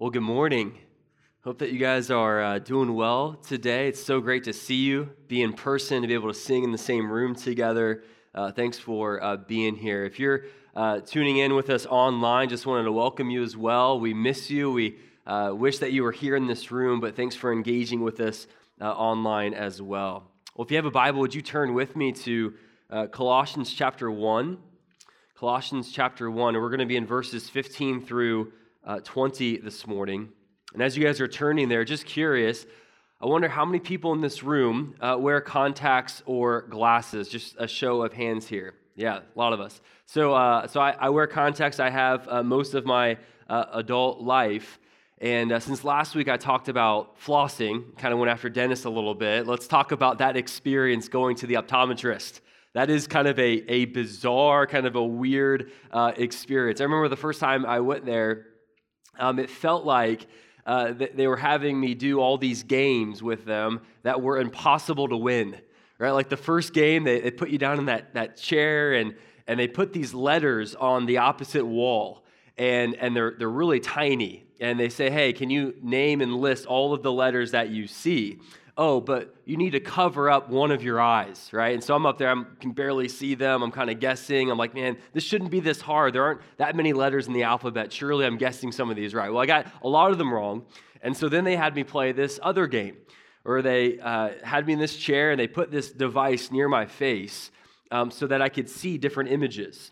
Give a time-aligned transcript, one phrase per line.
[0.00, 0.78] Well, good morning.
[1.44, 3.86] Hope that you guys are uh, doing well today.
[3.86, 6.72] It's so great to see you, be in person, to be able to sing in
[6.72, 8.02] the same room together.
[8.34, 10.06] Uh, thanks for uh, being here.
[10.06, 14.00] If you're uh, tuning in with us online, just wanted to welcome you as well.
[14.00, 14.72] We miss you.
[14.72, 14.96] We
[15.26, 18.46] uh, wish that you were here in this room, but thanks for engaging with us
[18.80, 20.30] uh, online as well.
[20.56, 22.54] Well, if you have a Bible, would you turn with me to
[23.10, 24.56] Colossians chapter 1?
[25.36, 28.50] Colossians chapter 1, and we're going to be in verses 15 through
[28.84, 30.30] uh, 20 this morning.
[30.72, 32.66] And as you guys are turning there, just curious,
[33.20, 37.28] I wonder how many people in this room uh, wear contacts or glasses?
[37.28, 38.74] Just a show of hands here.
[38.96, 39.80] Yeah, a lot of us.
[40.06, 41.80] So, uh, so I, I, wear contacts.
[41.80, 44.78] I have uh, most of my uh, adult life.
[45.18, 48.90] And uh, since last week I talked about flossing, kind of went after dentists a
[48.90, 52.40] little bit, let's talk about that experience going to the optometrist.
[52.72, 56.80] That is kind of a, a bizarre, kind of a weird uh, experience.
[56.80, 58.46] I remember the first time I went there,
[59.18, 60.26] um, it felt like
[60.66, 65.16] uh, they were having me do all these games with them that were impossible to
[65.16, 65.56] win.
[65.98, 66.12] Right?
[66.12, 69.14] Like the first game, they, they put you down in that, that chair and,
[69.46, 72.24] and they put these letters on the opposite wall.
[72.56, 74.44] And, and they're, they're really tiny.
[74.60, 77.86] And they say, hey, can you name and list all of the letters that you
[77.86, 78.38] see?
[78.80, 81.74] Oh, but you need to cover up one of your eyes, right?
[81.74, 83.62] And so I'm up there, I can barely see them.
[83.62, 84.50] I'm kind of guessing.
[84.50, 86.14] I'm like, man, this shouldn't be this hard.
[86.14, 87.92] There aren't that many letters in the alphabet.
[87.92, 89.30] Surely I'm guessing some of these right.
[89.30, 90.64] Well, I got a lot of them wrong.
[91.02, 92.96] And so then they had me play this other game,
[93.44, 96.86] or they uh, had me in this chair and they put this device near my
[96.86, 97.50] face
[97.90, 99.90] um, so that I could see different images.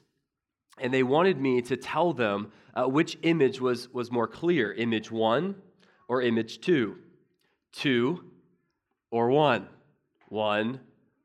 [0.79, 5.11] And they wanted me to tell them uh, which image was, was more clear image
[5.11, 5.57] one
[6.09, 6.97] or image two.
[7.71, 8.28] Two
[9.11, 9.69] or one,
[10.29, 10.81] one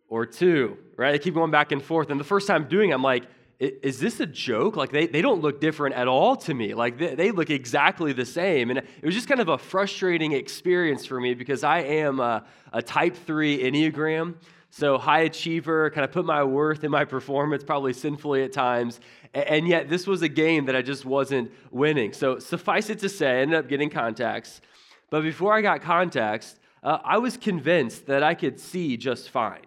[0.10, 1.12] or two, right?
[1.12, 2.10] They keep going back and forth.
[2.10, 3.26] And the first time doing it, I'm like,
[3.60, 4.76] is this a joke?
[4.76, 6.74] Like, they, they don't look different at all to me.
[6.74, 8.70] Like, they, they look exactly the same.
[8.70, 12.46] And it was just kind of a frustrating experience for me because I am a,
[12.74, 14.36] a type three Enneagram.
[14.70, 19.00] So, high achiever, kind of put my worth in my performance, probably sinfully at times.
[19.34, 22.12] And yet, this was a game that I just wasn't winning.
[22.12, 24.62] So, suffice it to say, I ended up getting contacts.
[25.12, 29.66] But before I got contacts, uh, I was convinced that I could see just fine.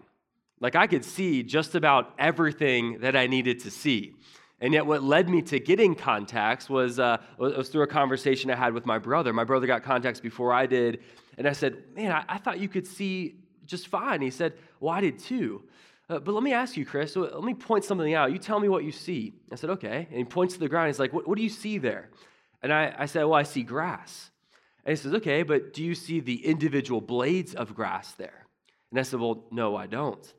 [0.61, 4.15] Like I could see just about everything that I needed to see.
[4.61, 8.57] And yet, what led me to getting contacts was, uh, was through a conversation I
[8.57, 9.35] had with my brother.
[9.35, 11.03] My brother got contacts before I did.
[11.37, 14.23] And I said, Man, I, I thought you could see just fine.
[14.23, 15.65] He said, Well, I did too.
[16.09, 18.33] Uh, but let me ask you, Chris, let me point something out.
[18.33, 19.35] You tell me what you see.
[19.53, 20.07] I said, Okay.
[20.09, 20.87] And he points to the ground.
[20.87, 22.09] He's like, What, what do you see there?
[22.63, 24.31] And I, I said, Well, I see grass.
[24.87, 28.47] And he says, Okay, but do you see the individual blades of grass there?
[28.91, 30.33] And I said, Well, no, I don't.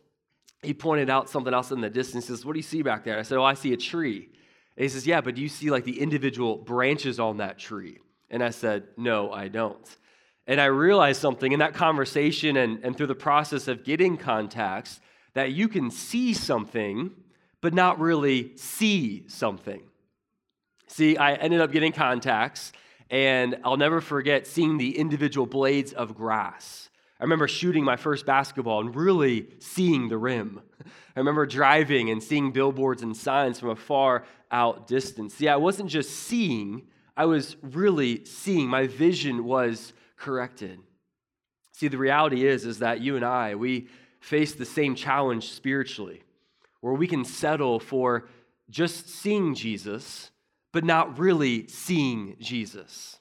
[0.63, 2.28] He pointed out something else in the distance.
[2.28, 3.19] He says, What do you see back there?
[3.19, 4.30] I said, Oh, I see a tree.
[4.78, 8.00] And he says, Yeah, but do you see like the individual branches on that tree?
[8.30, 9.97] And I said, No, I don't.
[10.47, 15.02] And I realized something in that conversation and, and through the process of getting contacts
[15.34, 17.12] that you can see something,
[17.59, 19.81] but not really see something.
[20.88, 22.72] See, I ended up getting contacts
[23.09, 26.90] and I'll never forget seeing the individual blades of grass.
[27.19, 30.62] I remember shooting my first basketball and really seeing the rim.
[31.16, 35.34] I remember driving and seeing billboards and signs from a far out distance.
[35.34, 36.84] See, I wasn't just seeing,
[37.16, 38.67] I was really seeing.
[38.67, 40.79] My vision was corrected.
[41.72, 43.88] See, the reality is is that you and I, we
[44.19, 46.23] face the same challenge spiritually,
[46.81, 48.28] where we can settle for
[48.69, 50.31] just seeing Jesus
[50.77, 53.17] but not really seeing Jesus.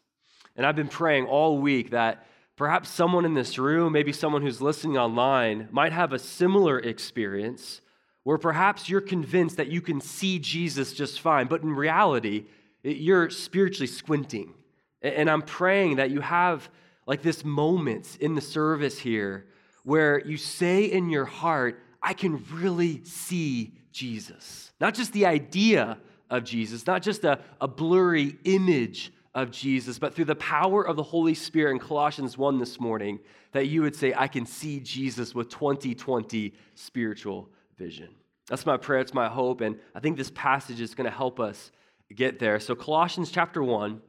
[0.56, 4.60] And I've been praying all week that perhaps someone in this room, maybe someone who's
[4.60, 7.80] listening online, might have a similar experience
[8.24, 12.44] where perhaps you're convinced that you can see Jesus just fine, but in reality,
[12.82, 14.52] you're spiritually squinting.
[15.00, 16.68] And I'm praying that you have
[17.06, 19.46] like this moment in the service here
[19.82, 24.72] where you say in your heart, I can really see Jesus.
[24.78, 25.96] Not just the idea
[26.30, 30.96] of Jesus, not just a, a blurry image of Jesus, but through the power of
[30.96, 33.18] the Holy Spirit in Colossians 1 this morning,
[33.52, 38.08] that you would say, I can see Jesus with 2020 spiritual vision.
[38.48, 41.38] That's my prayer, it's my hope, and I think this passage is going to help
[41.38, 41.70] us
[42.14, 42.58] get there.
[42.60, 44.00] So, Colossians chapter 1,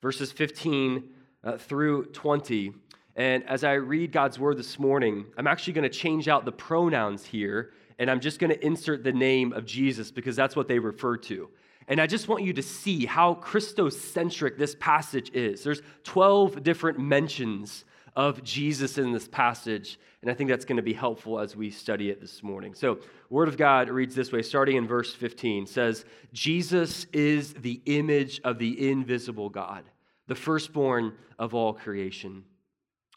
[0.00, 1.04] verses 15
[1.44, 2.72] uh, through 20.
[3.14, 6.52] And as I read God's word this morning, I'm actually going to change out the
[6.52, 10.66] pronouns here, and I'm just going to insert the name of Jesus because that's what
[10.66, 11.50] they refer to.
[11.88, 15.64] And I just want you to see how Christocentric this passage is.
[15.64, 17.84] There's 12 different mentions
[18.14, 21.70] of Jesus in this passage, and I think that's going to be helpful as we
[21.70, 22.74] study it this morning.
[22.74, 22.98] So,
[23.30, 28.40] Word of God reads this way, starting in verse 15, says, Jesus is the image
[28.44, 29.84] of the invisible God,
[30.26, 32.44] the firstborn of all creation.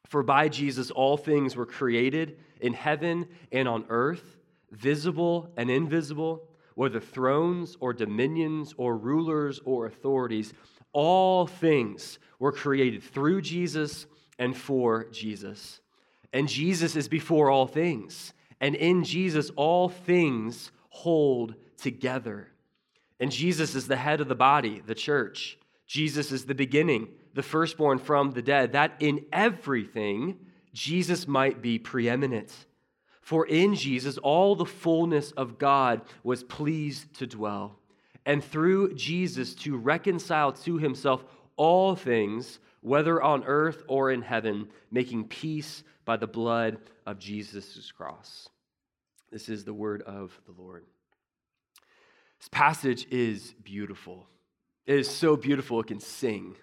[0.07, 4.38] For by Jesus all things were created in heaven and on earth,
[4.71, 10.54] visible and invisible, whether thrones or dominions or rulers or authorities.
[10.94, 14.06] All things were created through Jesus
[14.38, 15.81] and for Jesus.
[16.31, 18.33] And Jesus is before all things.
[18.60, 22.50] And in Jesus, all things hold together.
[23.19, 25.57] And Jesus is the head of the body, the church.
[25.88, 30.38] Jesus is the beginning, the firstborn from the dead, that in everything
[30.74, 32.54] Jesus might be preeminent.
[33.25, 37.80] For in Jesus all the fullness of God was pleased to dwell,
[38.24, 41.25] and through Jesus to reconcile to himself
[41.56, 46.77] all things, whether on earth or in heaven, making peace by the blood
[47.07, 48.48] of Jesus' cross.
[49.31, 50.86] This is the word of the Lord.
[52.38, 54.27] This passage is beautiful.
[54.86, 56.57] It is so beautiful it can sing.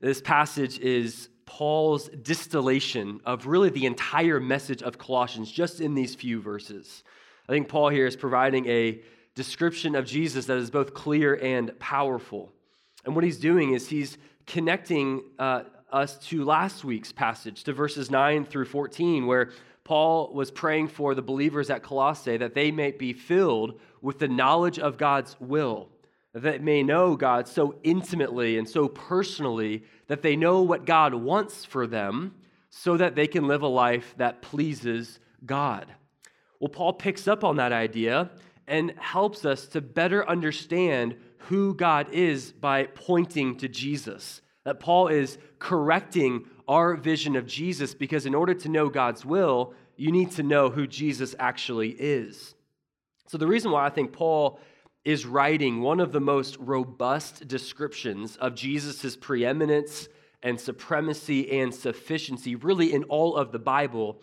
[0.00, 1.28] This passage is
[1.58, 7.04] Paul's distillation of really the entire message of Colossians just in these few verses.
[7.46, 9.02] I think Paul here is providing a
[9.34, 12.50] description of Jesus that is both clear and powerful.
[13.04, 14.16] And what he's doing is he's
[14.46, 19.50] connecting uh, us to last week's passage, to verses 9 through 14, where
[19.84, 24.28] Paul was praying for the believers at Colossae that they might be filled with the
[24.28, 25.90] knowledge of God's will
[26.34, 31.64] that may know God so intimately and so personally that they know what God wants
[31.64, 32.34] for them
[32.70, 35.92] so that they can live a life that pleases God.
[36.58, 38.30] Well, Paul picks up on that idea
[38.66, 41.16] and helps us to better understand
[41.48, 44.40] who God is by pointing to Jesus.
[44.64, 49.74] That Paul is correcting our vision of Jesus because in order to know God's will,
[49.96, 52.54] you need to know who Jesus actually is.
[53.26, 54.60] So, the reason why I think Paul
[55.04, 60.08] is writing one of the most robust descriptions of Jesus' preeminence
[60.42, 64.20] and supremacy and sufficiency, really in all of the Bible,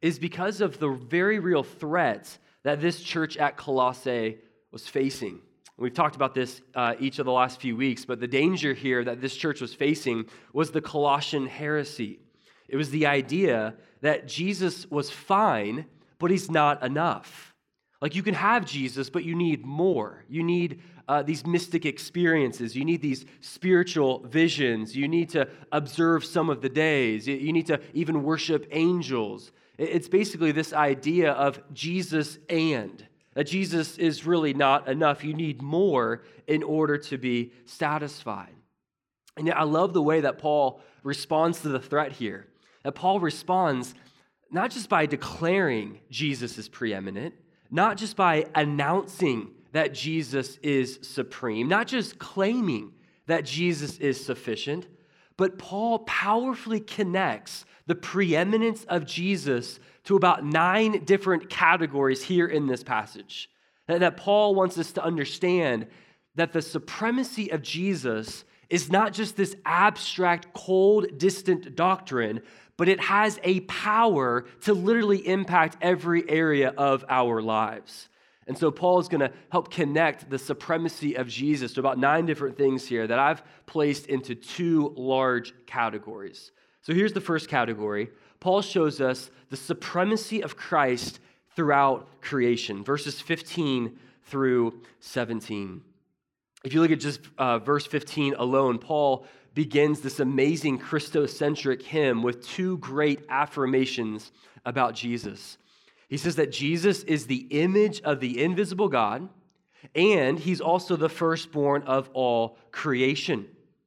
[0.00, 4.38] is because of the very real threat that this church at Colossae
[4.70, 5.40] was facing.
[5.76, 9.04] We've talked about this uh, each of the last few weeks, but the danger here
[9.04, 12.20] that this church was facing was the Colossian heresy.
[12.68, 15.86] It was the idea that Jesus was fine,
[16.18, 17.53] but he's not enough.
[18.00, 20.24] Like you can have Jesus, but you need more.
[20.28, 22.74] You need uh, these mystic experiences.
[22.76, 24.96] You need these spiritual visions.
[24.96, 27.26] You need to observe some of the days.
[27.26, 29.52] You need to even worship angels.
[29.78, 35.24] It's basically this idea of Jesus and that Jesus is really not enough.
[35.24, 38.54] You need more in order to be satisfied.
[39.36, 42.46] And I love the way that Paul responds to the threat here.
[42.84, 43.94] That Paul responds
[44.50, 47.34] not just by declaring Jesus is preeminent,
[47.70, 52.92] not just by announcing that Jesus is supreme, not just claiming
[53.26, 54.86] that Jesus is sufficient,
[55.36, 62.66] but Paul powerfully connects the preeminence of Jesus to about nine different categories here in
[62.66, 63.50] this passage.
[63.88, 65.86] That Paul wants us to understand
[66.36, 72.40] that the supremacy of Jesus is not just this abstract, cold, distant doctrine,
[72.76, 78.08] but it has a power to literally impact every area of our lives.
[78.46, 82.26] And so Paul is going to help connect the supremacy of Jesus to about nine
[82.26, 86.52] different things here that I've placed into two large categories.
[86.82, 91.20] So here's the first category Paul shows us the supremacy of Christ
[91.56, 95.80] throughout creation, verses 15 through 17.
[96.64, 102.22] If you look at just uh, verse 15 alone, Paul begins this amazing Christocentric hymn
[102.22, 104.32] with two great affirmations
[104.64, 105.58] about Jesus.
[106.08, 109.28] He says that Jesus is the image of the invisible God,
[109.94, 113.46] and he's also the firstborn of all creation.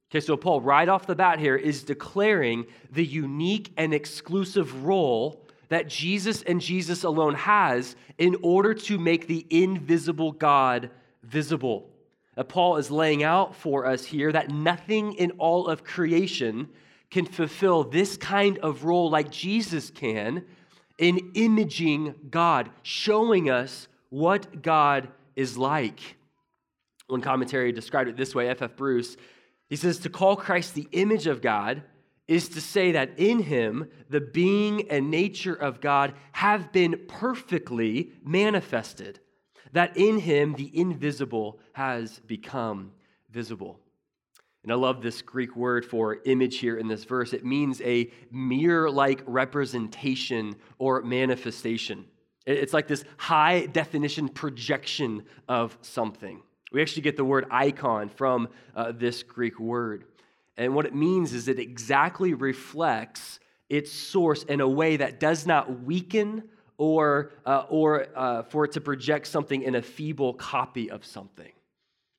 [0.10, 5.46] Okay, so Paul, right off the bat here, is declaring the unique and exclusive role
[5.68, 10.90] that Jesus and Jesus alone has in order to make the invisible God
[11.24, 11.90] visible.
[12.44, 16.70] Paul is laying out for us here that nothing in all of creation
[17.10, 20.46] can fulfill this kind of role like Jesus can
[20.98, 26.18] in imaging God, showing us what God is like.
[27.08, 28.72] One commentary described it this way F.F.
[28.72, 28.78] F.
[28.78, 29.18] Bruce.
[29.70, 31.84] He says, To call Christ the image of God
[32.28, 38.12] is to say that in him the being and nature of God have been perfectly
[38.24, 39.20] manifested
[39.74, 42.92] that in him the invisible has become
[43.30, 43.80] visible.
[44.64, 47.32] And I love this Greek word for image here in this verse.
[47.32, 52.06] It means a mirror like representation or manifestation.
[52.46, 56.42] It's like this high definition projection of something.
[56.72, 60.06] We actually get the word icon from uh, this Greek word.
[60.58, 65.46] And what it means is it exactly reflects its source in a way that does
[65.46, 66.44] not weaken
[66.78, 71.52] or, uh, or uh, for it to project something in a feeble copy of something.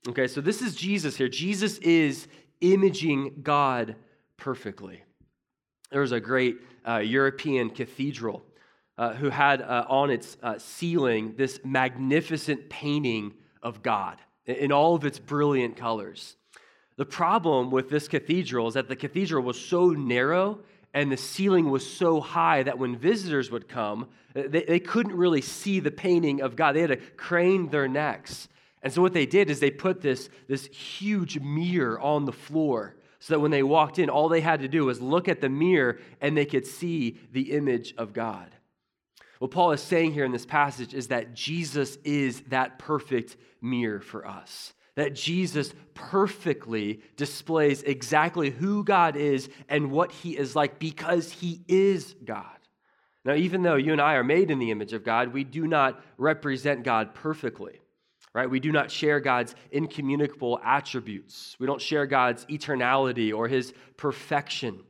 [0.08, 1.28] Okay, so this is Jesus here.
[1.28, 2.28] Jesus is
[2.60, 3.96] imaging God
[4.36, 5.02] perfectly.
[5.90, 8.44] There was a great uh, European cathedral
[8.96, 14.94] uh, who had uh, on its uh, ceiling this magnificent painting of God in all
[14.94, 16.36] of its brilliant colors.
[16.96, 20.60] The problem with this cathedral is that the cathedral was so narrow
[20.94, 24.08] and the ceiling was so high that when visitors would come,
[24.38, 26.76] Uh, they, they couldn't really see the painting of God.
[26.76, 28.48] They had to crane their necks.
[28.82, 32.94] And so what they did is they put this, this huge mirror on the floor
[33.20, 35.48] so that when they walked in, all they had to do was look at the
[35.48, 38.54] mirror and they could see the image of God.
[39.38, 44.00] What Paul is saying here in this passage is that Jesus is that perfect mirror
[44.00, 44.72] for us.
[44.96, 51.60] That Jesus perfectly displays exactly who God is and what he is like because he
[51.68, 52.57] is God.
[53.28, 55.68] Now, even though you and I are made in the image of God, we do
[55.68, 57.78] not represent God perfectly
[58.34, 58.48] right?
[58.48, 61.56] We do not share God's incommunicable attributes.
[61.58, 64.80] We don't share God's eternality or his perfection.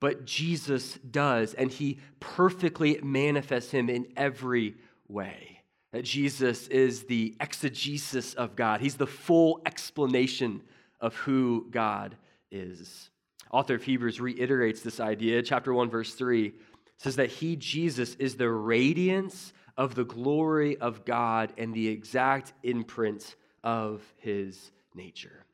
[0.00, 4.76] But Jesus does, and he perfectly manifests him in every
[5.08, 5.62] way.
[5.92, 10.62] That Jesus is the exegesis of God, he's the full explanation
[11.00, 12.16] of who God
[12.50, 13.10] is.
[13.50, 15.42] Author of Hebrews reiterates this idea.
[15.42, 16.52] Chapter 1, verse 3
[16.98, 22.52] says that he, Jesus, is the radiance of the glory of God and the exact
[22.62, 25.44] imprint of his nature.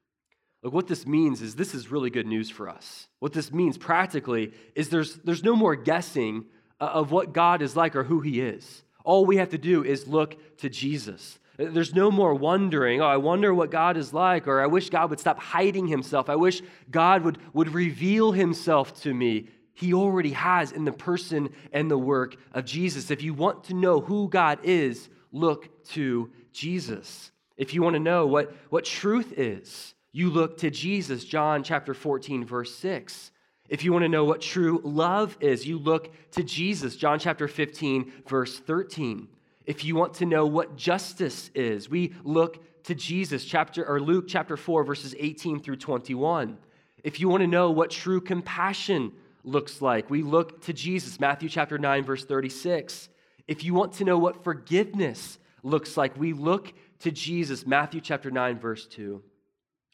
[0.63, 3.07] Look, what this means is this is really good news for us.
[3.21, 6.47] What this means practically is there's, there's no more guessing
[6.81, 8.83] uh, of what God is like or who he is.
[9.05, 11.39] All we have to do is look to Jesus.
[11.57, 15.11] There's no more wondering, oh, I wonder what God is like, or I wish God
[15.11, 16.29] would stop hiding himself.
[16.29, 19.49] I wish God would, would reveal himself to me.
[19.79, 23.13] He already has in the person and the work of Jesus.
[23.13, 27.31] If you want to know who God is, look to Jesus.
[27.57, 31.95] If you want to know what, what truth is, you look to Jesus, John chapter
[31.95, 33.31] 14, verse 6.
[33.69, 37.47] If you want to know what true love is, you look to Jesus, John chapter
[37.47, 39.29] 15, verse 13.
[39.65, 44.25] If you want to know what justice is, we look to Jesus, chapter or Luke
[44.27, 46.59] chapter 4, verses 18 through 21.
[47.05, 49.13] If you want to know what true compassion
[49.49, 50.11] looks like.
[50.11, 53.09] We look to Jesus, Matthew chapter 9, verse 36.
[53.47, 58.31] If you want to know what forgiveness looks like, we look to Jesus, Matthew chapter
[58.31, 59.23] 9, verse 2.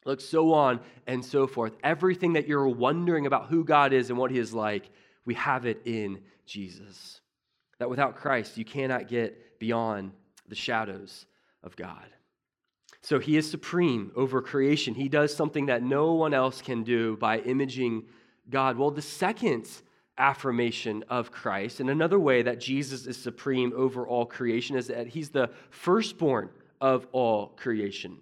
[0.05, 1.77] Look, so on and so forth.
[1.83, 4.91] Everything that you're wondering about who God is and what He is like,
[5.25, 7.21] we have it in Jesus.
[7.79, 10.13] That without Christ, you cannot get beyond
[10.49, 11.27] the shadows
[11.63, 12.07] of God.
[13.01, 14.95] So He is supreme over creation.
[14.95, 18.05] He does something that no one else can do by imaging
[18.51, 18.77] God?
[18.77, 19.69] Well, the second
[20.17, 25.09] affirmation of Christ, and another way that Jesus is supreme over all creation, is that
[25.09, 28.19] he's the firstborn of all creation.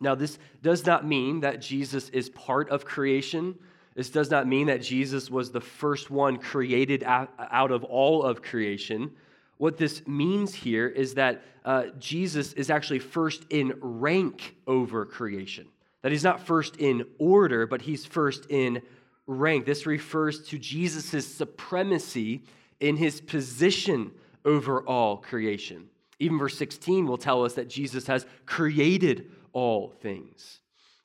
[0.00, 3.58] Now, this does not mean that Jesus is part of creation.
[3.94, 8.42] This does not mean that Jesus was the first one created out of all of
[8.42, 9.12] creation.
[9.58, 15.68] What this means here is that uh, Jesus is actually first in rank over creation.
[16.02, 18.82] That he's not first in order, but he's first in
[19.26, 19.66] rank.
[19.66, 22.42] This refers to Jesus' supremacy
[22.80, 24.10] in his position
[24.44, 25.88] over all creation.
[26.18, 30.60] Even verse 16 will tell us that Jesus has created all things.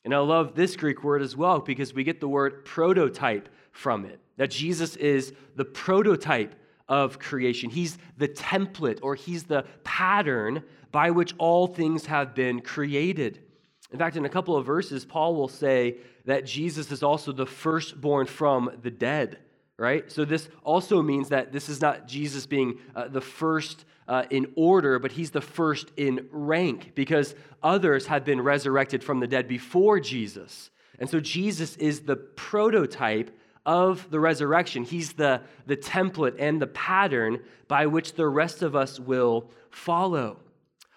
[0.05, 4.05] And I love this Greek word as well because we get the word prototype from
[4.05, 4.19] it.
[4.37, 6.55] That Jesus is the prototype
[6.87, 7.69] of creation.
[7.69, 13.43] He's the template or he's the pattern by which all things have been created.
[13.91, 17.45] In fact, in a couple of verses, Paul will say that Jesus is also the
[17.45, 19.39] firstborn from the dead,
[19.77, 20.11] right?
[20.11, 24.51] So this also means that this is not Jesus being uh, the first uh, in
[24.55, 29.47] order, but he's the first in rank because others have been resurrected from the dead
[29.47, 30.69] before Jesus.
[30.99, 33.31] And so Jesus is the prototype
[33.65, 34.83] of the resurrection.
[34.83, 40.39] He's the, the template and the pattern by which the rest of us will follow.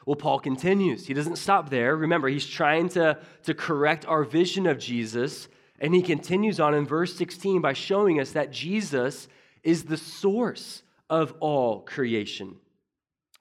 [0.07, 1.07] Well, Paul continues.
[1.07, 1.97] He doesn't stop there.
[1.97, 5.49] Remember, he's trying to, to correct our vision of Jesus.
[5.79, 9.29] And he continues on in verse 16 by showing us that Jesus
[9.63, 12.57] is the source of all creation.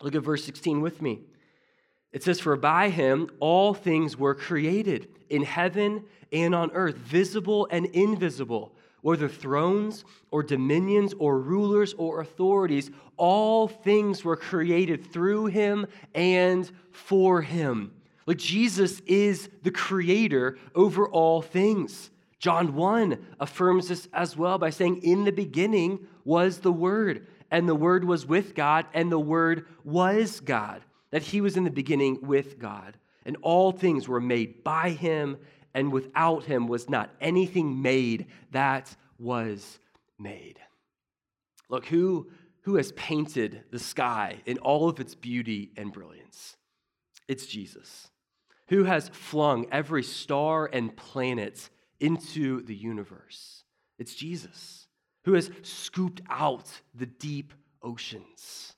[0.02, 1.22] Look at verse 16 with me.
[2.12, 7.68] It says, For by him all things were created in heaven and on earth, visible
[7.72, 15.48] and invisible whether thrones or dominions or rulers or authorities, all things were created through
[15.48, 17.92] him and for him.
[18.26, 22.12] Like Jesus is the creator over all things.
[22.40, 27.68] John 1 affirms this as well by saying, In the beginning was the Word, and
[27.68, 30.84] the Word was with God, and the Word was God.
[31.12, 32.98] That He was in the beginning with God.
[33.26, 35.38] And all things were made by Him,
[35.74, 39.80] and without Him was not anything made that was
[40.18, 40.60] made.
[41.70, 42.30] Look, who,
[42.62, 46.56] who has painted the sky in all of its beauty and brilliance?
[47.28, 48.10] It's Jesus.
[48.70, 53.64] Who has flung every star and planet into the universe.
[53.98, 54.88] It's Jesus
[55.26, 58.74] who has scooped out the deep oceans.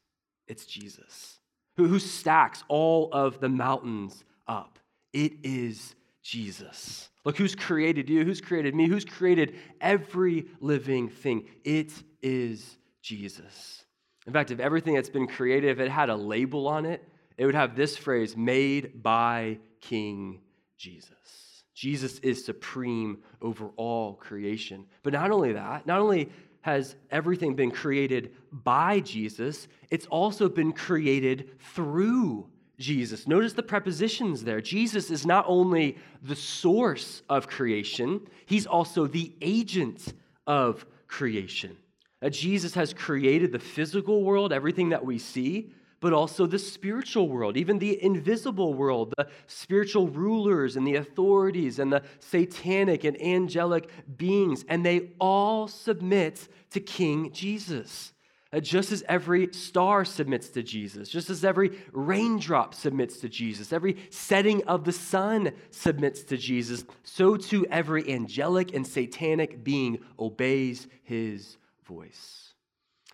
[0.48, 1.40] It's Jesus
[1.78, 4.80] who, who stacks all of the mountains up.
[5.14, 7.10] It is Jesus.
[7.26, 8.24] Look, who's created you?
[8.24, 8.88] Who's created me?
[8.88, 11.46] Who's created every living thing?
[11.64, 13.86] It is Jesus.
[14.28, 17.46] In fact, if everything that's been created, if it had a label on it, it
[17.46, 20.42] would have this phrase made by King
[20.78, 21.64] Jesus.
[21.74, 24.86] Jesus is supreme over all creation.
[25.02, 26.30] But not only that, not only
[26.62, 32.48] has everything been created by Jesus, it's also been created through
[32.82, 33.28] Jesus.
[33.28, 34.60] Notice the prepositions there.
[34.60, 40.14] Jesus is not only the source of creation, he's also the agent
[40.48, 41.78] of creation.
[42.20, 45.72] That Jesus has created the physical world, everything that we see,
[46.02, 51.78] but also the spiritual world, even the invisible world, the spiritual rulers and the authorities
[51.78, 58.14] and the satanic and angelic beings, and they all submit to King Jesus.
[58.54, 63.72] Uh, just as every star submits to Jesus, just as every raindrop submits to Jesus,
[63.72, 70.00] every setting of the sun submits to Jesus, so too every angelic and satanic being
[70.20, 71.56] obeys his
[71.86, 72.54] voice.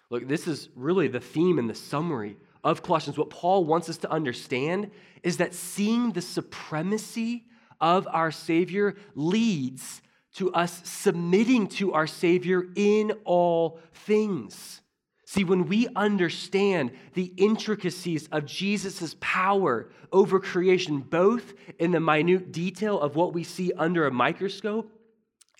[0.10, 3.98] Look, this is really the theme and the summary of Colossians, what Paul wants us
[4.00, 4.91] to understand
[5.24, 7.46] is that seeing the supremacy
[7.79, 10.01] of our Savior leads
[10.34, 14.82] to us submitting to our Savior in all things.
[15.30, 22.54] See, when we understand the intricacies of Jesus' power over creation, both in the minute
[22.54, 24.90] detail of what we see under a microscope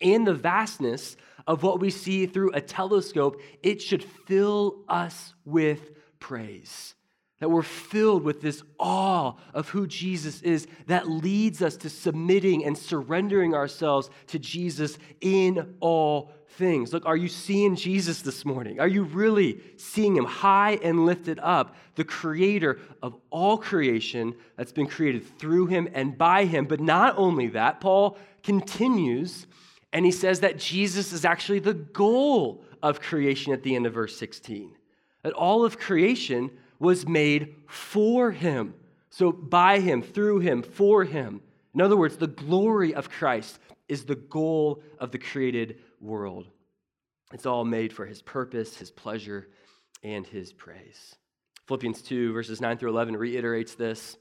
[0.02, 5.92] and the vastness of what we see through a telescope, it should fill us with
[6.22, 6.96] praise.
[7.42, 12.64] That we're filled with this awe of who Jesus is that leads us to submitting
[12.64, 16.94] and surrendering ourselves to Jesus in all things.
[16.94, 18.80] Look, are you seeing Jesus this morning?
[18.80, 24.72] Are you really seeing him high and lifted up, the creator of all creation that's
[24.72, 26.66] been created through him and by him?
[26.66, 29.48] But not only that, Paul continues
[29.94, 33.94] and he says that Jesus is actually the goal of creation at the end of
[33.94, 34.74] verse 16
[35.24, 38.74] that all of creation was made for him.
[39.10, 41.42] So, by him, through him, for him.
[41.74, 46.48] In other words, the glory of Christ is the goal of the created world.
[47.34, 49.50] It's all made for his purpose, his pleasure,
[50.04, 51.16] and his praise.
[51.68, 54.18] Philippians 2, verses 9 through 11 reiterates this.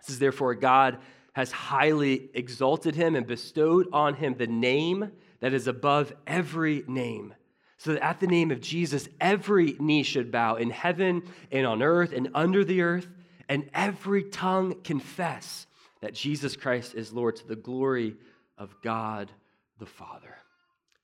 [0.00, 0.98] It says, Therefore, God
[1.32, 7.34] has highly exalted him and bestowed on him the name that is above every name
[7.82, 11.82] so that at the name of Jesus, every knee should bow in heaven and on
[11.82, 13.08] earth and under the earth,
[13.48, 15.66] and every tongue confess
[16.00, 18.14] that Jesus Christ is Lord to the glory
[18.56, 19.32] of God
[19.80, 20.36] the Father.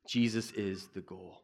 [0.09, 1.42] Jesus is the goal.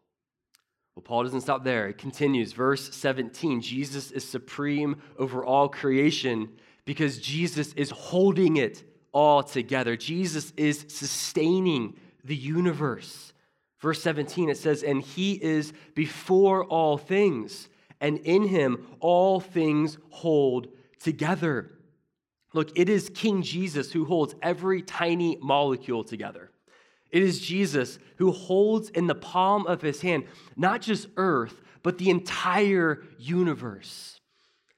[0.94, 1.86] Well, Paul doesn't stop there.
[1.88, 6.48] It continues, verse 17 Jesus is supreme over all creation
[6.86, 9.96] because Jesus is holding it all together.
[9.98, 13.34] Jesus is sustaining the universe.
[13.80, 17.68] Verse 17, it says, And he is before all things,
[18.00, 20.68] and in him all things hold
[21.00, 21.70] together.
[22.54, 26.50] Look, it is King Jesus who holds every tiny molecule together.
[27.14, 30.24] It is Jesus who holds in the palm of his hand
[30.56, 34.20] not just earth, but the entire universe.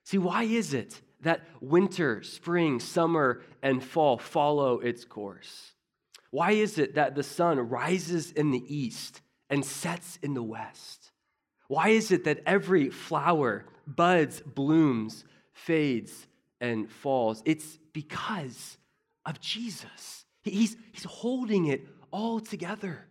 [0.04, 5.72] See, why is it that winter, spring, summer, and fall follow its course?
[6.30, 11.12] Why is it that the sun rises in the east and sets in the west?
[11.68, 16.26] Why is it that every flower buds, blooms, fades,
[16.60, 17.42] and falls?
[17.46, 18.76] It's because
[19.24, 20.26] of Jesus.
[20.42, 23.06] He's, he's holding it all together.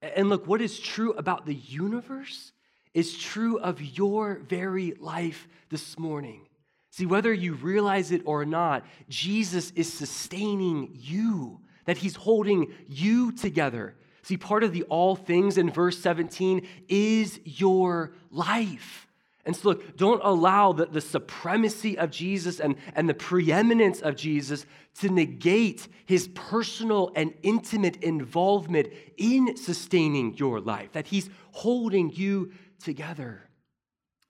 [0.00, 2.52] And look, what is true about the universe
[2.94, 6.46] is true of your very life this morning.
[6.92, 13.32] See, whether you realize it or not, Jesus is sustaining you that he's holding you
[13.32, 13.96] together.
[14.22, 19.08] See, part of the all things in verse 17 is your life.
[19.46, 24.16] And so, look, don't allow the, the supremacy of Jesus and, and the preeminence of
[24.16, 24.66] Jesus
[24.98, 32.52] to negate his personal and intimate involvement in sustaining your life, that he's holding you
[32.82, 33.48] together.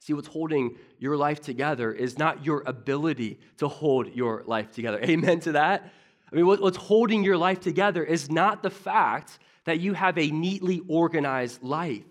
[0.01, 5.01] See, what's holding your life together is not your ability to hold your life together.
[5.03, 5.91] Amen to that?
[6.31, 10.31] I mean, what's holding your life together is not the fact that you have a
[10.31, 12.05] neatly organized life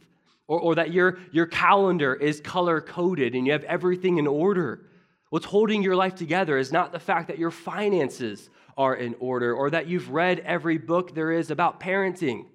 [0.47, 4.85] or, or that your, your calendar is color coded and you have everything in order.
[5.29, 9.53] What's holding your life together is not the fact that your finances are in order
[9.53, 12.45] or that you've read every book there is about parenting.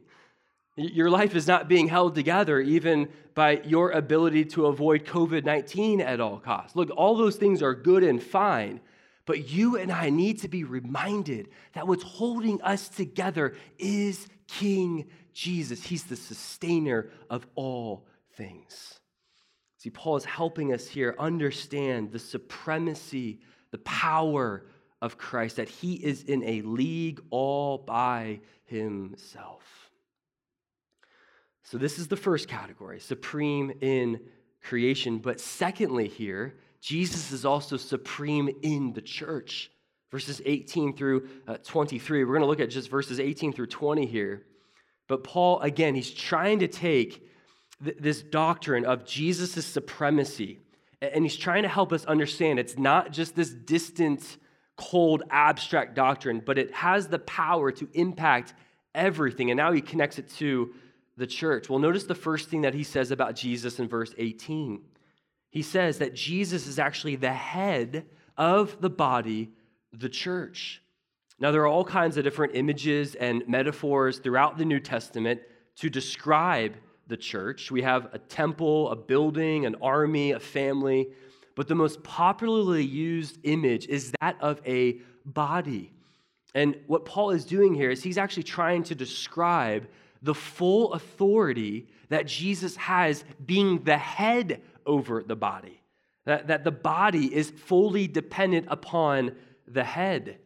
[0.76, 6.00] Your life is not being held together even by your ability to avoid COVID 19
[6.00, 6.76] at all costs.
[6.76, 8.80] Look, all those things are good and fine,
[9.26, 15.06] but you and I need to be reminded that what's holding us together is King
[15.34, 15.82] Jesus.
[15.82, 19.00] He's the sustainer of all things.
[19.78, 23.40] See, Paul is helping us here understand the supremacy,
[23.70, 24.66] the power
[25.00, 29.90] of Christ, that he is in a league all by himself.
[31.62, 34.20] So, this is the first category, supreme in
[34.62, 35.18] creation.
[35.18, 39.70] But secondly, here, Jesus is also supreme in the church.
[40.10, 42.24] Verses 18 through uh, 23.
[42.24, 44.44] We're going to look at just verses 18 through 20 here.
[45.10, 47.28] But Paul, again, he's trying to take
[47.82, 50.60] th- this doctrine of Jesus' supremacy,
[51.02, 54.36] and he's trying to help us understand it's not just this distant,
[54.76, 58.54] cold, abstract doctrine, but it has the power to impact
[58.94, 59.50] everything.
[59.50, 60.72] And now he connects it to
[61.16, 61.68] the church.
[61.68, 64.80] Well, notice the first thing that he says about Jesus in verse 18.
[65.50, 69.50] He says that Jesus is actually the head of the body,
[69.92, 70.80] the church.
[71.40, 75.40] Now, there are all kinds of different images and metaphors throughout the New Testament
[75.76, 76.76] to describe
[77.06, 77.70] the church.
[77.70, 81.08] We have a temple, a building, an army, a family,
[81.56, 85.92] but the most popularly used image is that of a body.
[86.54, 89.88] And what Paul is doing here is he's actually trying to describe
[90.22, 95.80] the full authority that Jesus has being the head over the body,
[96.26, 99.32] that, that the body is fully dependent upon
[99.66, 100.38] the head.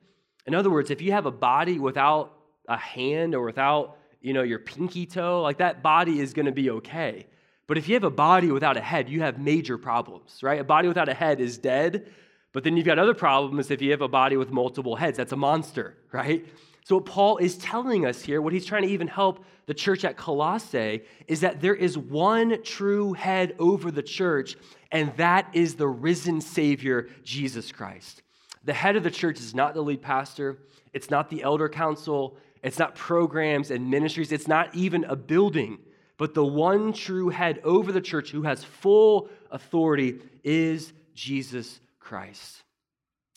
[0.47, 2.37] In other words, if you have a body without
[2.69, 6.53] a hand or without, you know, your pinky toe, like that body is going to
[6.53, 7.27] be okay.
[7.67, 10.61] But if you have a body without a head, you have major problems, right?
[10.61, 12.13] A body without a head is dead.
[12.53, 15.17] But then you've got other problems if you have a body with multiple heads.
[15.17, 16.47] That's a monster, right?
[16.85, 20.05] So, what Paul is telling us here, what he's trying to even help the church
[20.05, 24.57] at Colossae, is that there is one true head over the church,
[24.93, 28.23] and that is the risen Savior, Jesus Christ.
[28.65, 30.59] The head of the church is not the lead pastor,
[30.93, 35.79] it's not the elder council, it's not programs and ministries, it's not even a building.
[36.17, 42.63] But the one true head over the church who has full authority is Jesus Christ.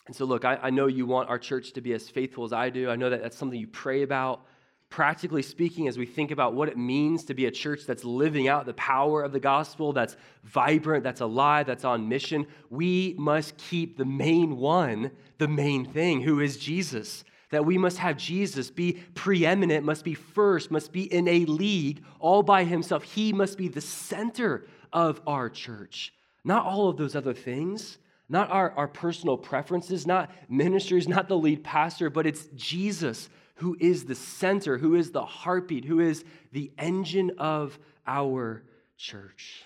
[0.05, 2.53] And so, look, I, I, know you want our church to be as faithful as
[2.53, 2.89] I do.
[2.89, 4.45] I know that that's something you pray about.
[4.89, 8.47] Practically speaking, as we think about what it means to be a church that's living
[8.47, 13.58] out the power of the gospel, that's vibrant, that's alive, that's on mission, we must
[13.58, 17.26] keep the main one, the main thing, who is Jesus.
[17.52, 22.04] That we must have Jesus be preeminent, must be first, must be in a league
[22.19, 23.04] all by himself.
[23.04, 27.97] He must be the center of our church, not all of those other things
[28.30, 33.75] not our, our personal preferences, not ministries, not the lead pastor, but it's Jesus who
[33.79, 38.63] is the center, who is the heartbeat, who is the engine of our
[38.97, 39.63] church.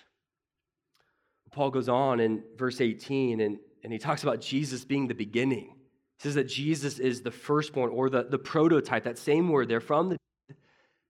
[1.52, 5.76] Paul goes on in verse 18 and, and he talks about Jesus being the beginning.
[6.18, 9.82] He says that Jesus is the firstborn or the, the prototype, that same word there
[9.82, 10.18] from the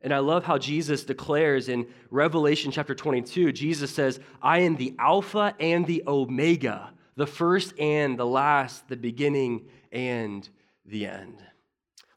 [0.04, 4.96] and I love how Jesus declares in Revelation chapter 22, Jesus says, I am the
[4.98, 10.50] Alpha and the Omega, the first and the last, the beginning and
[10.86, 11.38] the end.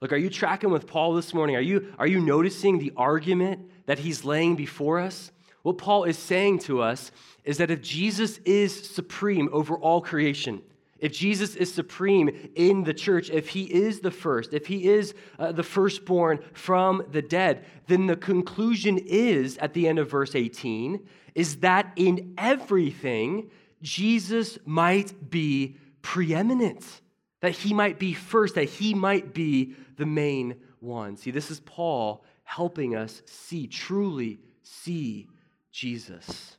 [0.05, 1.57] Look, are you tracking with Paul this morning?
[1.57, 5.33] Are you, are you noticing the argument that he's laying before us?
[5.63, 7.11] What Paul is saying to us
[7.43, 10.61] is that if Jesus is supreme over all creation,
[10.99, 15.15] if Jesus is supreme in the church, if he is the first, if he is
[15.39, 20.35] uh, the firstborn from the dead, then the conclusion is at the end of verse
[20.35, 21.01] 18
[21.35, 23.49] is that in everything
[23.81, 27.01] Jesus might be preeminent,
[27.41, 31.17] that he might be first, that he might be the main one.
[31.17, 35.29] See, this is Paul helping us see, truly see
[35.71, 36.57] Jesus.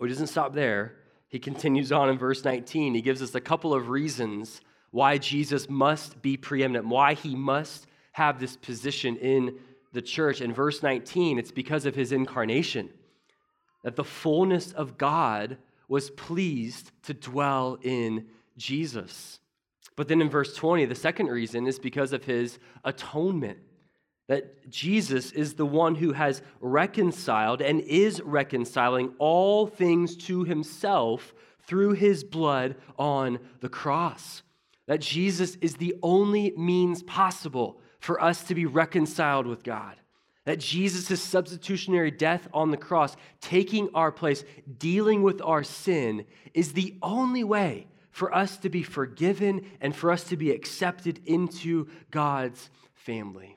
[0.00, 0.96] Oh, he doesn't stop there.
[1.28, 2.94] He continues on in verse 19.
[2.94, 7.86] He gives us a couple of reasons why Jesus must be preeminent, why he must
[8.12, 9.58] have this position in
[9.92, 10.40] the church.
[10.40, 12.90] In verse 19, it's because of his incarnation,
[13.84, 19.38] that the fullness of God was pleased to dwell in Jesus.
[19.98, 23.58] But then in verse 20, the second reason is because of his atonement.
[24.28, 31.34] That Jesus is the one who has reconciled and is reconciling all things to himself
[31.66, 34.44] through his blood on the cross.
[34.86, 39.96] That Jesus is the only means possible for us to be reconciled with God.
[40.44, 44.44] That Jesus' substitutionary death on the cross, taking our place,
[44.78, 50.10] dealing with our sin, is the only way for us to be forgiven and for
[50.10, 53.56] us to be accepted into God's family.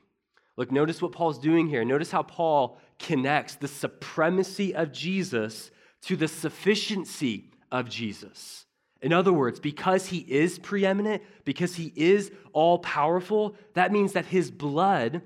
[0.57, 1.83] Look, notice what Paul's doing here.
[1.83, 5.71] Notice how Paul connects the supremacy of Jesus
[6.03, 8.65] to the sufficiency of Jesus.
[9.01, 14.25] In other words, because he is preeminent, because he is all powerful, that means that
[14.25, 15.23] his blood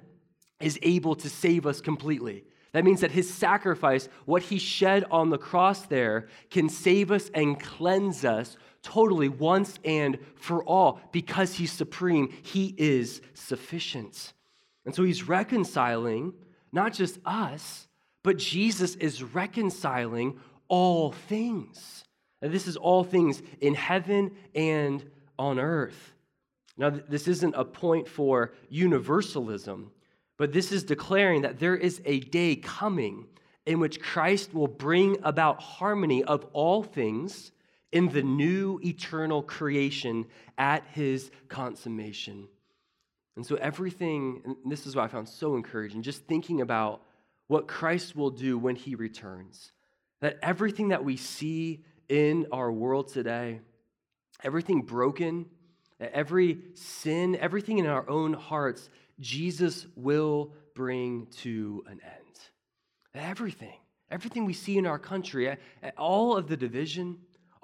[0.62, 2.46] is able to save us completely.
[2.72, 7.30] That means that his sacrifice, what he shed on the cross there, can save us
[7.34, 11.02] and cleanse us totally once and for all.
[11.12, 14.34] Because he's supreme, he is sufficient.
[14.86, 16.34] And so he's reconciling
[16.72, 17.88] not just us,
[18.24, 22.04] but Jesus is reconciling all things.
[22.42, 25.04] And this is all things in heaven and
[25.40, 26.14] on earth.
[26.78, 29.92] Now, this isn't a point for universalism,
[30.38, 33.26] but this is declaring that there is a day coming
[33.66, 37.52] in which Christ will bring about harmony of all things
[37.96, 40.26] in the new eternal creation
[40.58, 42.50] at his consummation.
[43.38, 47.02] And so, everything, and this is what I found so encouraging, just thinking about
[47.48, 49.72] what Christ will do when he returns.
[50.20, 53.62] That everything that we see in our world today,
[54.44, 55.46] everything broken,
[56.02, 58.90] every sin, everything in our own hearts,
[59.22, 62.40] Jesus will bring to an end.
[63.14, 63.78] Everything,
[64.12, 65.56] everything we see in our country,
[65.98, 67.20] all of the division,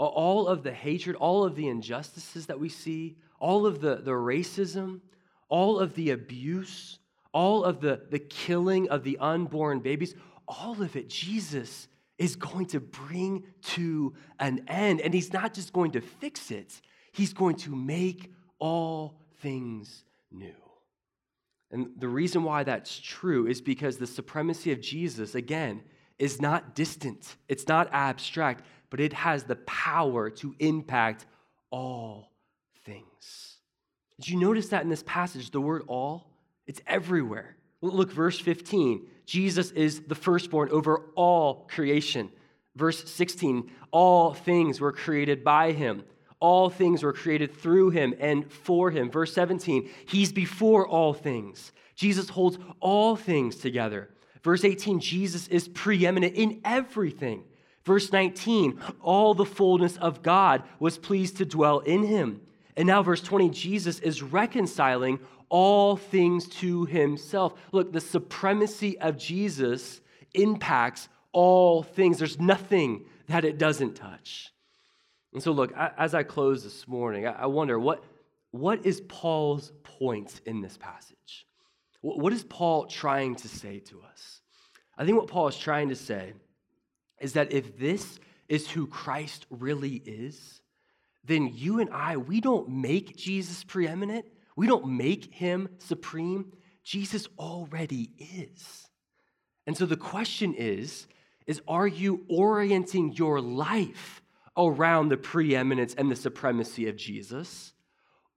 [0.05, 4.11] all of the hatred, all of the injustices that we see, all of the, the
[4.11, 5.01] racism,
[5.49, 6.99] all of the abuse,
[7.33, 10.15] all of the, the killing of the unborn babies,
[10.47, 11.87] all of it, Jesus
[12.17, 15.01] is going to bring to an end.
[15.01, 20.53] And he's not just going to fix it, he's going to make all things new.
[21.71, 25.81] And the reason why that's true is because the supremacy of Jesus, again,
[26.19, 31.25] is not distant, it's not abstract, but it has the power to impact
[31.71, 32.31] all
[32.85, 33.57] things.
[34.19, 36.29] Did you notice that in this passage, the word all?
[36.67, 37.55] It's everywhere.
[37.81, 39.07] Look, verse 15.
[39.25, 42.29] Jesus is the firstborn over all creation.
[42.75, 43.71] Verse 16.
[43.89, 46.03] All things were created by him.
[46.39, 49.09] All things were created through him and for him.
[49.09, 49.89] Verse 17.
[50.05, 51.71] He's before all things.
[51.95, 54.09] Jesus holds all things together.
[54.43, 54.99] Verse 18.
[54.99, 57.43] Jesus is preeminent in everything.
[57.83, 58.79] Verse 19.
[59.01, 62.41] All the fullness of God was pleased to dwell in him.
[62.77, 67.53] And now, verse 20, Jesus is reconciling all things to himself.
[67.71, 69.99] Look, the supremacy of Jesus
[70.33, 74.51] impacts all things, there's nothing that it doesn't touch.
[75.33, 78.03] And so, look, as I close this morning, I wonder what,
[78.51, 81.45] what is Paul's point in this passage?
[82.01, 84.41] What is Paul trying to say to us?
[84.97, 86.33] I think what Paul is trying to say
[87.21, 90.61] is that if this is who Christ really is,
[91.23, 94.25] then you and I, we don't make Jesus preeminent.
[94.55, 96.51] We don't make him supreme.
[96.83, 98.87] Jesus already is.
[99.67, 101.07] And so the question is,
[101.47, 104.21] is are you orienting your life
[104.57, 107.73] around the preeminence and the supremacy of Jesus?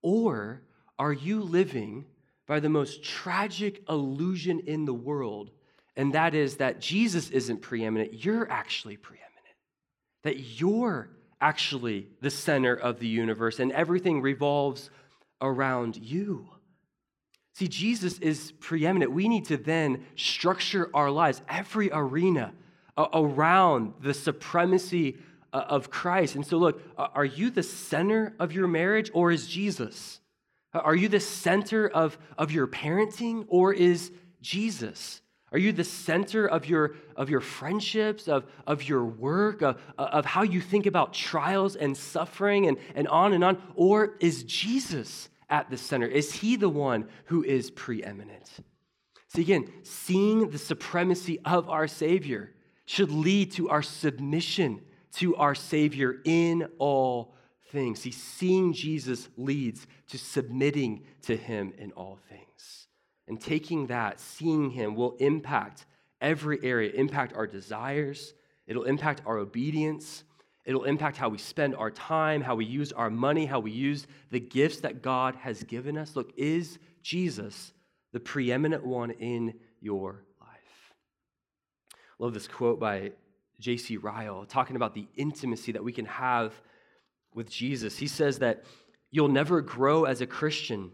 [0.02, 0.62] Or
[0.98, 2.04] are you living
[2.46, 5.50] by the most tragic illusion in the world,
[5.96, 9.30] and that is that Jesus isn't preeminent, you're actually preeminent.
[10.22, 14.90] That you're actually the center of the universe and everything revolves
[15.40, 16.48] around you.
[17.54, 19.12] See, Jesus is preeminent.
[19.12, 22.52] We need to then structure our lives, every arena
[22.96, 25.18] around the supremacy
[25.52, 26.34] uh, of Christ.
[26.34, 30.20] And so, look, are you the center of your marriage or is Jesus?
[30.72, 35.20] Are you the center of, of your parenting or is Jesus?
[35.54, 40.24] Are you the center of your, of your friendships, of, of your work, of, of
[40.24, 43.62] how you think about trials and suffering and, and on and on?
[43.76, 46.08] Or is Jesus at the center?
[46.08, 48.50] Is he the one who is preeminent?
[49.28, 52.52] See, again, seeing the supremacy of our Savior
[52.84, 54.80] should lead to our submission
[55.18, 57.36] to our Savior in all
[57.70, 58.00] things.
[58.00, 62.88] See, seeing Jesus leads to submitting to him in all things.
[63.26, 65.86] And taking that, seeing Him, will impact
[66.20, 68.34] every area, impact our desires,
[68.66, 70.24] it'll impact our obedience,
[70.64, 74.06] It'll impact how we spend our time, how we use our money, how we use
[74.30, 76.16] the gifts that God has given us.
[76.16, 77.72] Look, is Jesus
[78.12, 80.94] the preeminent one in your life?
[82.18, 83.12] Love this quote by
[83.60, 83.98] J.C.
[83.98, 86.54] Ryle talking about the intimacy that we can have
[87.34, 87.98] with Jesus.
[87.98, 88.64] He says that
[89.10, 90.92] you'll never grow as a Christian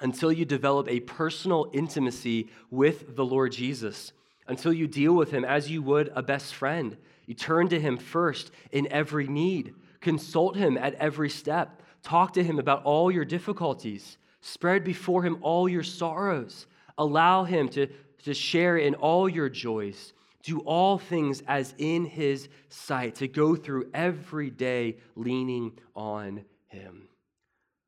[0.00, 4.12] until you develop a personal intimacy with the Lord Jesus,
[4.46, 6.96] until you deal with him as you would a best friend.
[7.26, 12.44] You turn to him first in every need, consult him at every step, talk to
[12.44, 16.66] him about all your difficulties, spread before him all your sorrows,
[16.98, 17.86] allow him to,
[18.24, 20.12] to share in all your joys.
[20.42, 27.08] Do all things as in his sight, to go through every day leaning on him.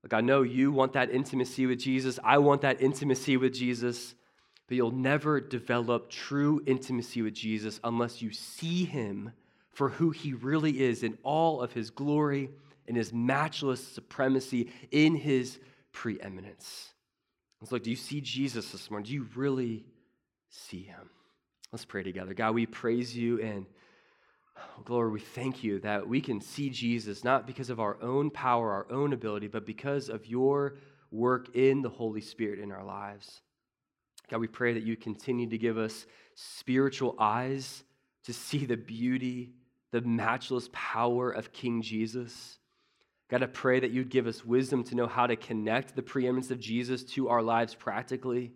[0.06, 2.20] Look, I know you want that intimacy with Jesus.
[2.22, 4.14] I want that intimacy with Jesus.
[4.68, 9.32] But you'll never develop true intimacy with Jesus unless you see him
[9.72, 12.50] for who he really is in all of his glory
[12.86, 15.58] and his matchless supremacy in his
[15.90, 16.92] preeminence.
[17.60, 19.08] It's like, do you see Jesus this morning?
[19.08, 19.86] Do you really
[20.50, 21.10] see him?
[21.72, 22.32] Let's pray together.
[22.32, 23.66] God, we praise you and
[24.84, 28.72] glory, we thank you that we can see Jesus not because of our own power,
[28.72, 30.76] our own ability, but because of your
[31.10, 33.40] work in the Holy Spirit in our lives.
[34.30, 37.84] God, we pray that you continue to give us spiritual eyes
[38.24, 39.52] to see the beauty,
[39.92, 42.58] the matchless power of King Jesus.
[43.28, 46.50] God, I pray that you'd give us wisdom to know how to connect the preeminence
[46.50, 48.52] of Jesus to our lives practically.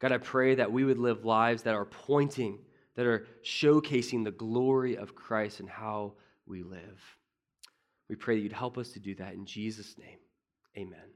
[0.00, 2.58] God, I pray that we would live lives that are pointing,
[3.00, 6.12] that are showcasing the glory of Christ and how
[6.44, 7.00] we live.
[8.10, 10.18] We pray that you'd help us to do that in Jesus' name.
[10.76, 11.08] Amen.